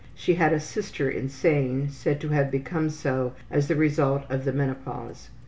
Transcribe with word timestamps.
She 0.15 0.33
had 0.33 0.51
a 0.51 0.59
sister 0.59 1.11
insane, 1.11 1.89
said 1.89 2.19
to 2.21 2.29
have 2.29 2.49
become 2.49 2.89
so 2.89 3.33
as 3.51 3.67
the 3.67 3.75
result 3.75 4.23
of 4.31 4.45
the 4.45 4.51
menopause. 4.51 5.29